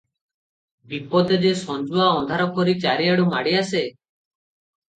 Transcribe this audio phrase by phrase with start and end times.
[0.93, 3.87] ବିପଦ ଯେ ସଞ୍ଜୁଆ ଅନ୍ଧାରପରି ଚାରିଆଡ଼ୁ ମାଡିଆସେ।